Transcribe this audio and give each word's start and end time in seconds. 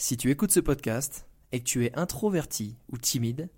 Si 0.00 0.16
tu 0.16 0.30
écoutes 0.30 0.52
ce 0.52 0.60
podcast 0.60 1.26
et 1.50 1.58
que 1.58 1.64
tu 1.64 1.84
es 1.84 1.98
introverti 1.98 2.76
ou 2.88 2.98
timide, 2.98 3.50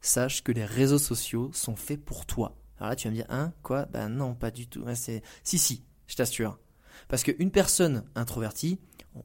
sache 0.00 0.44
que 0.44 0.52
les 0.52 0.64
réseaux 0.64 0.96
sociaux 0.96 1.50
sont 1.52 1.74
faits 1.74 2.04
pour 2.04 2.24
toi. 2.24 2.54
Alors 2.78 2.90
là, 2.90 2.94
tu 2.94 3.08
vas 3.08 3.10
me 3.10 3.16
dire, 3.16 3.26
hein, 3.28 3.52
quoi? 3.64 3.86
Ben 3.86 4.08
non, 4.08 4.36
pas 4.36 4.52
du 4.52 4.68
tout. 4.68 4.84
c'est... 4.94 5.22
Si, 5.42 5.58
si, 5.58 5.82
je 6.06 6.14
t'assure. 6.14 6.60
Parce 7.08 7.24
qu'une 7.24 7.50
personne 7.50 8.04
introvertie, 8.14 8.78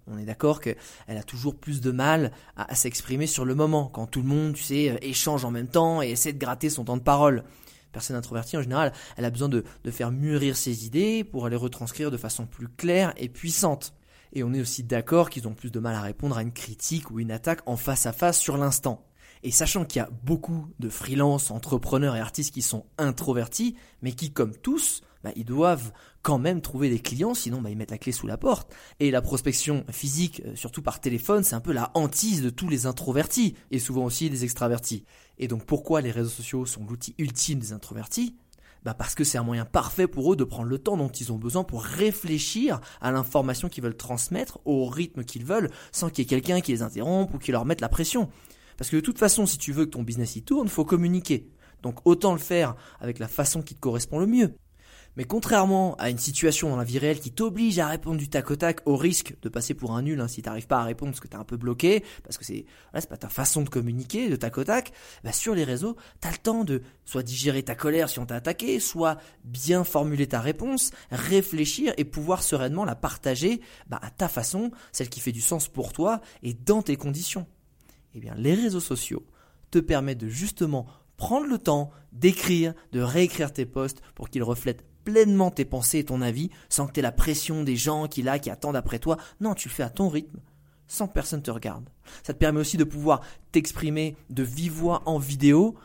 on 0.07 0.17
est 0.17 0.25
d'accord 0.25 0.59
qu'elle 0.59 0.77
a 1.07 1.21
toujours 1.21 1.55
plus 1.55 1.79
de 1.79 1.91
mal 1.91 2.31
à, 2.55 2.73
s'exprimer 2.73 3.27
sur 3.27 3.45
le 3.45 3.53
moment, 3.53 3.87
quand 3.87 4.07
tout 4.07 4.23
le 4.23 4.27
monde, 4.27 4.55
tu 4.55 4.63
sais, 4.63 4.97
échange 5.03 5.45
en 5.45 5.51
même 5.51 5.67
temps 5.67 6.01
et 6.01 6.09
essaie 6.09 6.33
de 6.33 6.39
gratter 6.39 6.71
son 6.71 6.85
temps 6.85 6.97
de 6.97 7.03
parole. 7.03 7.43
Personne 7.91 8.15
introvertie, 8.15 8.57
en 8.57 8.63
général, 8.63 8.93
elle 9.15 9.25
a 9.25 9.29
besoin 9.29 9.47
de, 9.47 9.63
de 9.83 9.91
faire 9.91 10.09
mûrir 10.09 10.57
ses 10.57 10.87
idées 10.87 11.23
pour 11.23 11.47
les 11.49 11.55
retranscrire 11.55 12.09
de 12.09 12.17
façon 12.17 12.47
plus 12.47 12.67
claire 12.67 13.13
et 13.17 13.29
puissante. 13.29 13.93
Et 14.33 14.43
on 14.43 14.53
est 14.53 14.61
aussi 14.61 14.83
d'accord 14.83 15.29
qu'ils 15.29 15.47
ont 15.47 15.53
plus 15.53 15.71
de 15.71 15.79
mal 15.79 15.95
à 15.95 16.01
répondre 16.01 16.37
à 16.37 16.41
une 16.41 16.51
critique 16.51 17.11
ou 17.11 17.19
une 17.19 17.31
attaque 17.31 17.61
en 17.65 17.77
face 17.77 18.05
à 18.05 18.13
face 18.13 18.39
sur 18.39 18.57
l'instant. 18.57 19.05
Et 19.43 19.51
sachant 19.51 19.85
qu'il 19.85 19.99
y 19.99 20.03
a 20.03 20.09
beaucoup 20.23 20.67
de 20.79 20.89
freelance, 20.89 21.51
entrepreneurs 21.51 22.15
et 22.15 22.19
artistes 22.19 22.53
qui 22.53 22.61
sont 22.61 22.85
introvertis, 22.97 23.75
mais 24.01 24.13
qui, 24.13 24.31
comme 24.31 24.55
tous, 24.55 25.01
bah, 25.23 25.31
ils 25.35 25.45
doivent 25.45 25.91
quand 26.21 26.39
même 26.39 26.61
trouver 26.61 26.89
des 26.89 26.99
clients, 26.99 27.33
sinon 27.33 27.61
bah, 27.61 27.69
ils 27.69 27.77
mettent 27.77 27.91
la 27.91 27.97
clé 27.97 28.11
sous 28.11 28.25
la 28.25 28.37
porte. 28.37 28.73
Et 28.99 29.11
la 29.11 29.21
prospection 29.21 29.85
physique, 29.89 30.41
euh, 30.45 30.55
surtout 30.55 30.81
par 30.81 30.99
téléphone, 30.99 31.43
c'est 31.43 31.55
un 31.55 31.61
peu 31.61 31.73
la 31.73 31.91
hantise 31.93 32.41
de 32.41 32.49
tous 32.49 32.69
les 32.69 32.85
introvertis, 32.85 33.55
et 33.69 33.79
souvent 33.79 34.05
aussi 34.05 34.29
des 34.29 34.43
extravertis. 34.43 35.05
Et 35.37 35.47
donc 35.47 35.65
pourquoi 35.65 36.01
les 36.01 36.11
réseaux 36.11 36.29
sociaux 36.29 36.65
sont 36.65 36.85
l'outil 36.85 37.13
ultime 37.17 37.59
des 37.59 37.73
introvertis? 37.73 38.35
Bah 38.83 38.93
parce 38.93 39.15
que 39.15 39.23
c'est 39.23 39.37
un 39.37 39.43
moyen 39.43 39.65
parfait 39.65 40.07
pour 40.07 40.33
eux 40.33 40.35
de 40.35 40.43
prendre 40.43 40.67
le 40.67 40.77
temps 40.77 40.97
dont 40.97 41.09
ils 41.09 41.31
ont 41.31 41.37
besoin 41.37 41.63
pour 41.63 41.83
réfléchir 41.83 42.81
à 43.01 43.11
l'information 43.11 43.69
qu'ils 43.69 43.83
veulent 43.83 43.97
transmettre, 43.97 44.59
au 44.65 44.85
rythme 44.85 45.23
qu'ils 45.23 45.45
veulent, 45.45 45.69
sans 45.91 46.09
qu'il 46.09 46.23
y 46.23 46.25
ait 46.25 46.29
quelqu'un 46.29 46.61
qui 46.61 46.71
les 46.71 46.81
interrompe 46.81 47.33
ou 47.33 47.37
qui 47.37 47.51
leur 47.51 47.65
mette 47.65 47.81
la 47.81 47.89
pression. 47.89 48.29
Parce 48.77 48.89
que 48.89 48.95
de 48.95 49.01
toute 49.01 49.19
façon, 49.19 49.45
si 49.45 49.57
tu 49.57 49.71
veux 49.71 49.85
que 49.85 49.91
ton 49.91 50.03
business 50.03 50.35
y 50.35 50.43
tourne, 50.43 50.67
faut 50.67 50.85
communiquer. 50.85 51.49
Donc 51.81 51.99
autant 52.05 52.33
le 52.33 52.39
faire 52.39 52.75
avec 52.99 53.19
la 53.19 53.27
façon 53.27 53.61
qui 53.61 53.75
te 53.75 53.79
correspond 53.79 54.19
le 54.19 54.27
mieux. 54.27 54.55
Mais 55.15 55.25
contrairement 55.25 55.95
à 55.95 56.09
une 56.09 56.17
situation 56.17 56.69
dans 56.69 56.77
la 56.77 56.83
vie 56.83 56.97
réelle 56.97 57.19
qui 57.19 57.31
t'oblige 57.31 57.77
à 57.77 57.87
répondre 57.87 58.17
du 58.17 58.29
tac 58.29 58.49
au 58.49 58.55
tac 58.55 58.79
au 58.85 58.95
risque 58.95 59.35
de 59.41 59.49
passer 59.49 59.73
pour 59.73 59.91
un 59.95 60.01
nul 60.01 60.19
hein, 60.19 60.27
si 60.27 60.41
t'arrives 60.41 60.67
pas 60.67 60.79
à 60.79 60.83
répondre 60.83 61.11
parce 61.11 61.19
que 61.19 61.27
t'es 61.27 61.35
un 61.35 61.43
peu 61.43 61.57
bloqué, 61.57 62.03
parce 62.23 62.37
que 62.37 62.45
c'est 62.45 62.65
voilà, 62.91 63.05
pas 63.05 63.17
ta 63.17 63.29
façon 63.29 63.61
de 63.61 63.69
communiquer 63.69 64.29
de 64.29 64.35
tac 64.35 64.57
au 64.57 64.63
tac, 64.63 64.91
bah 65.23 65.31
sur 65.31 65.53
les 65.53 65.63
réseaux, 65.63 65.95
t'as 66.19 66.31
le 66.31 66.37
temps 66.37 66.63
de 66.63 66.81
soit 67.05 67.23
digérer 67.23 67.63
ta 67.63 67.75
colère 67.75 68.09
si 68.09 68.19
on 68.19 68.25
t'a 68.25 68.35
attaqué, 68.35 68.79
soit 68.79 69.17
bien 69.43 69.83
formuler 69.83 70.27
ta 70.27 70.41
réponse, 70.41 70.91
réfléchir 71.11 71.93
et 71.97 72.05
pouvoir 72.05 72.41
sereinement 72.41 72.85
la 72.85 72.95
partager 72.95 73.61
bah, 73.87 73.99
à 74.01 74.09
ta 74.09 74.27
façon, 74.27 74.71
celle 74.91 75.09
qui 75.09 75.19
fait 75.19 75.31
du 75.31 75.41
sens 75.41 75.67
pour 75.67 75.93
toi 75.93 76.21
et 76.41 76.53
dans 76.53 76.81
tes 76.81 76.95
conditions. 76.95 77.45
Eh 78.15 78.19
bien, 78.19 78.35
les 78.37 78.53
réseaux 78.53 78.79
sociaux 78.79 79.25
te 79.71 79.79
permettent 79.79 80.19
de 80.19 80.27
justement 80.27 80.85
prendre 81.17 81.47
le 81.47 81.57
temps 81.57 81.91
d'écrire, 82.11 82.73
de 82.91 83.01
réécrire 83.01 83.53
tes 83.53 83.65
posts 83.65 84.01
pour 84.15 84.29
qu'ils 84.29 84.43
reflètent 84.43 84.85
pleinement 85.03 85.51
tes 85.51 85.65
pensées 85.65 85.99
et 85.99 86.05
ton 86.05 86.21
avis 86.21 86.49
sans 86.69 86.87
que 86.87 86.93
tu 86.93 86.99
aies 86.99 87.03
la 87.03 87.11
pression 87.11 87.63
des 87.63 87.75
gens 87.75 88.07
qui 88.07 88.21
là, 88.21 88.39
qui 88.39 88.49
attendent 88.49 88.75
après 88.75 88.99
toi. 88.99 89.17
Non, 89.41 89.53
tu 89.53 89.67
le 89.67 89.73
fais 89.73 89.83
à 89.83 89.89
ton 89.89 90.09
rythme, 90.09 90.39
sans 90.87 91.07
que 91.07 91.13
personne 91.13 91.41
te 91.41 91.51
regarde. 91.51 91.89
Ça 92.23 92.33
te 92.33 92.39
permet 92.39 92.59
aussi 92.59 92.77
de 92.77 92.83
pouvoir 92.83 93.21
t'exprimer 93.51 94.15
de 94.29 94.43
vive 94.43 94.73
voix 94.73 95.01
en 95.05 95.17
vidéo 95.17 95.75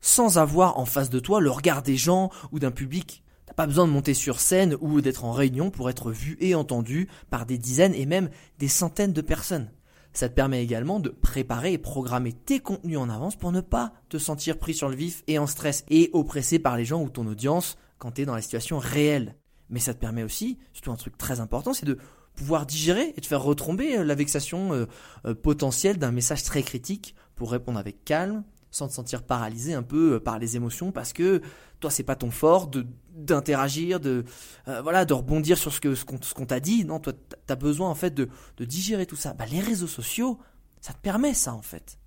sans 0.00 0.36
avoir 0.36 0.78
en 0.78 0.84
face 0.84 1.08
de 1.08 1.18
toi 1.18 1.40
le 1.40 1.50
regard 1.50 1.82
des 1.82 1.96
gens 1.96 2.30
ou 2.52 2.58
d'un 2.58 2.70
public. 2.70 3.22
T'as 3.46 3.54
pas 3.54 3.66
besoin 3.66 3.86
de 3.86 3.92
monter 3.92 4.12
sur 4.12 4.38
scène 4.38 4.76
ou 4.80 5.00
d'être 5.00 5.24
en 5.24 5.32
réunion 5.32 5.70
pour 5.70 5.88
être 5.88 6.10
vu 6.10 6.36
et 6.40 6.54
entendu 6.54 7.08
par 7.30 7.46
des 7.46 7.56
dizaines 7.56 7.94
et 7.94 8.04
même 8.04 8.28
des 8.58 8.68
centaines 8.68 9.12
de 9.12 9.22
personnes. 9.22 9.70
Ça 10.14 10.28
te 10.28 10.34
permet 10.34 10.62
également 10.62 11.00
de 11.00 11.10
préparer 11.10 11.72
et 11.72 11.78
programmer 11.78 12.32
tes 12.32 12.60
contenus 12.60 12.98
en 12.98 13.10
avance 13.10 13.36
pour 13.36 13.50
ne 13.50 13.60
pas 13.60 13.92
te 14.08 14.16
sentir 14.16 14.58
pris 14.58 14.72
sur 14.72 14.88
le 14.88 14.94
vif 14.94 15.24
et 15.26 15.38
en 15.40 15.48
stress 15.48 15.84
et 15.88 16.08
oppressé 16.12 16.60
par 16.60 16.76
les 16.76 16.84
gens 16.84 17.02
ou 17.02 17.10
ton 17.10 17.26
audience 17.26 17.76
quand 17.98 18.12
tu 18.12 18.22
es 18.22 18.24
dans 18.24 18.36
la 18.36 18.42
situation 18.42 18.78
réelle. 18.78 19.34
Mais 19.70 19.80
ça 19.80 19.92
te 19.92 19.98
permet 19.98 20.22
aussi, 20.22 20.58
surtout 20.72 20.92
un 20.92 20.96
truc 20.96 21.18
très 21.18 21.40
important, 21.40 21.74
c'est 21.74 21.86
de 21.86 21.98
pouvoir 22.36 22.64
digérer 22.64 23.12
et 23.16 23.20
de 23.20 23.26
faire 23.26 23.42
retomber 23.42 23.98
euh, 23.98 24.04
la 24.04 24.14
vexation 24.14 24.72
euh, 24.72 24.86
euh, 25.26 25.34
potentielle 25.34 25.98
d'un 25.98 26.12
message 26.12 26.42
très 26.44 26.62
critique 26.62 27.14
pour 27.34 27.50
répondre 27.50 27.78
avec 27.78 28.04
calme, 28.04 28.44
sans 28.74 28.88
te 28.88 28.92
sentir 28.92 29.22
paralysé 29.22 29.72
un 29.72 29.84
peu 29.84 30.18
par 30.18 30.40
les 30.40 30.56
émotions 30.56 30.90
parce 30.90 31.12
que 31.12 31.40
toi 31.78 31.90
c'est 31.90 32.02
pas 32.02 32.16
ton 32.16 32.32
fort 32.32 32.68
d'interagir 33.14 34.00
de 34.00 34.24
voilà 34.66 35.04
de 35.04 35.14
rebondir 35.14 35.56
sur 35.56 35.72
ce 35.72 35.80
que 35.80 35.94
qu'on 36.34 36.46
t'a 36.46 36.58
dit. 36.58 36.84
Non 36.84 36.98
toi 36.98 37.12
tu 37.12 37.52
as 37.52 37.56
besoin 37.56 37.88
en 37.88 37.94
fait 37.94 38.12
de, 38.12 38.28
digérer 38.58 39.06
tout 39.06 39.16
ça. 39.16 39.32
Bah, 39.32 39.46
les 39.46 39.60
réseaux 39.60 39.86
sociaux 39.86 40.40
ça 40.80 40.92
te 40.92 40.98
permet 40.98 41.34
ça 41.34 41.54
en 41.54 41.62
fait. 41.62 41.98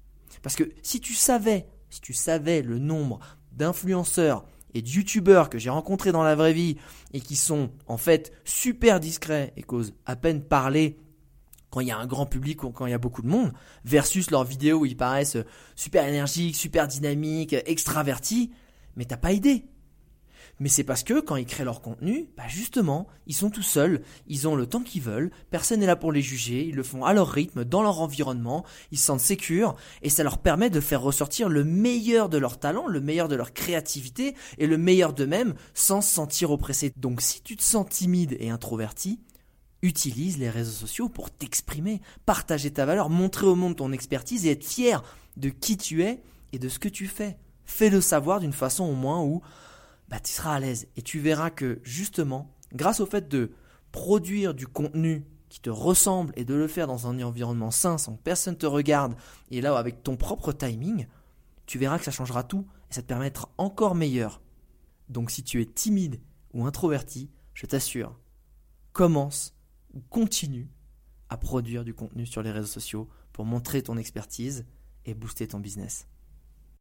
Parce 0.42 0.58
que 0.58 0.66
si 0.84 1.00
tu 1.00 1.14
savais 1.14 1.70
si 1.90 2.02
tu 2.02 2.14
savais 2.14 2.62
le 2.62 2.80
nombre 2.80 3.20
d'influenceurs 3.54 4.44
et 4.74 4.82
de 4.82 4.90
youtubeurs 4.90 5.50
que 5.50 5.60
j'ai 5.60 5.70
rencontrés 5.70 6.12
dans 6.12 6.24
la 6.24 6.36
vraie 6.36 6.52
vie 6.52 6.76
et 7.14 7.22
qui 7.22 7.38
sont 7.38 7.72
en 7.88 7.96
fait 7.96 8.34
super 8.44 9.00
discrets 9.00 9.54
et 9.56 9.64
causent 9.64 9.94
à 10.06 10.18
peine 10.18 10.44
parler 10.44 10.98
quand 11.70 11.80
il 11.82 11.88
y 11.88 11.92
a 11.92 11.98
un 11.98 12.08
grand 12.08 12.26
public 12.26 12.64
ou 12.64 12.72
quand 12.72 12.86
il 12.86 12.92
y 12.92 12.96
a 12.96 13.00
beaucoup 13.00 13.22
de 13.22 13.28
monde, 13.28 13.54
versus 13.86 14.32
leurs 14.32 14.44
vidéos 14.44 14.80
où 14.80 14.86
ils 14.86 14.98
paraissent 14.98 15.38
super 15.76 16.08
énergiques, 16.08 16.56
super 16.56 16.88
dynamiques, 16.88 17.56
extravertis, 17.66 18.52
mais 18.96 19.06
t'as 19.06 19.18
pas 19.18 19.32
idée 19.32 19.66
mais 20.60 20.70
c'est 20.70 20.84
parce 20.84 21.04
que 21.04 21.20
quand 21.20 21.36
ils 21.36 21.46
créent 21.46 21.64
leur 21.64 21.82
contenu, 21.82 22.30
bah 22.36 22.48
justement, 22.48 23.08
ils 23.28 23.36
sont 23.36 23.50
tout 23.50 23.62
seuls, 23.62 24.02
ils 24.28 24.48
ont 24.48 24.56
le 24.56 24.66
temps 24.66 24.82
qu'ils 24.82 25.02
veulent, 25.02 25.32
personne 25.52 25.80
n'est 25.80 25.86
là 25.86 25.96
pour 25.96 26.12
les 26.12 26.22
juger, 26.22 26.66
ils 26.66 26.76
le 26.76 26.84
font 26.84 27.06
à 27.06 27.14
leur 27.14 27.30
rythme, 27.30 27.64
dans 27.64 27.84
leur 27.84 28.02
environnement, 28.02 28.66
ils 28.92 28.98
se 28.98 29.06
sentent 29.06 29.20
sécures, 29.20 29.76
et 30.02 30.10
ça 30.10 30.24
leur 30.24 30.40
permet 30.40 30.70
de 30.70 30.80
faire 30.80 31.02
ressortir 31.02 31.50
le 31.50 31.64
meilleur 31.64 32.30
de 32.30 32.38
leur 32.38 32.60
talent, 32.60 32.88
le 32.88 33.02
meilleur 33.02 33.28
de 33.28 33.36
leur 33.36 33.54
créativité, 33.54 34.36
et 34.58 34.68
le 34.68 34.78
meilleur 34.78 35.14
d'eux-mêmes, 35.14 35.54
sans 35.74 36.02
se 36.02 36.14
sentir 36.14 36.52
oppressés. 36.52 36.92
Donc 36.98 37.22
si 37.22 37.42
tu 37.42 37.56
te 37.56 37.64
sens 37.64 37.88
timide 37.90 38.36
et 38.40 38.50
introverti, 38.50 39.20
utilise 39.82 40.38
les 40.38 40.50
réseaux 40.50 40.72
sociaux 40.72 41.10
pour 41.10 41.30
t'exprimer, 41.32 42.02
partager 42.26 42.72
ta 42.72 42.86
valeur, 42.86 43.10
montrer 43.10 43.46
au 43.46 43.56
monde 43.56 43.76
ton 43.76 43.92
expertise 43.92 44.46
et 44.46 44.52
être 44.52 44.66
fier 44.66 45.04
de 45.38 45.50
qui 45.50 45.78
tu 45.78 46.04
es 46.04 46.22
et 46.52 46.60
de 46.60 46.70
ce 46.70 46.80
que 46.80 46.90
tu 46.90 47.08
fais. 47.08 47.38
Fais-le 47.66 48.02
savoir 48.02 48.40
d'une 48.40 48.54
façon 48.54 48.86
au 48.86 48.94
moins 48.94 49.22
où 49.22 49.42
bah, 50.10 50.20
tu 50.20 50.32
seras 50.32 50.56
à 50.56 50.60
l'aise. 50.60 50.88
Et 50.96 51.02
tu 51.02 51.20
verras 51.20 51.50
que 51.50 51.80
justement, 51.84 52.54
grâce 52.74 53.00
au 53.00 53.06
fait 53.06 53.28
de 53.28 53.52
produire 53.92 54.54
du 54.54 54.68
contenu 54.68 55.26
qui 55.50 55.60
te 55.62 55.70
ressemble 55.70 56.34
et 56.36 56.46
de 56.46 56.54
le 56.54 56.68
faire 56.68 56.88
dans 56.88 57.08
un 57.08 57.22
environnement 57.22 57.72
sain 57.72 57.98
sans 57.98 58.16
que 58.16 58.22
personne 58.22 58.58
te 58.58 58.66
regarde 58.66 59.16
et 59.50 59.62
là 59.62 59.78
avec 59.78 60.04
ton 60.04 60.18
propre 60.18 60.52
timing, 60.52 61.08
tu 61.66 61.78
verras 61.78 61.98
que 61.98 62.06
ça 62.06 62.12
changera 62.12 62.44
tout 62.44 62.66
et 62.90 62.94
ça 62.94 63.02
te 63.02 63.08
permettra 63.08 63.50
encore 63.58 63.96
meilleur. 63.96 64.42
Donc 65.10 65.32
si 65.32 65.44
tu 65.44 65.62
es 65.62 65.66
timide 65.66 66.20
ou 66.54 66.66
introverti, 66.66 67.30
je 67.54 67.66
t'assure, 67.66 68.20
commence 68.92 69.56
continue 70.09 70.69
à 71.30 71.38
produire 71.38 71.84
du 71.84 71.94
contenu 71.94 72.25
sur 72.25 72.42
les 72.42 72.51
réseaux 72.51 72.68
sociaux 72.68 73.10
pour 73.33 73.45
montrer 73.45 73.81
ton 73.81 73.98
expertise 73.98 74.66
et 75.06 75.13
booster 75.13 75.48
ton 75.48 75.60
business. 75.60 76.07